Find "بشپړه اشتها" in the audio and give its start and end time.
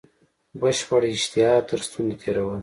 0.59-1.51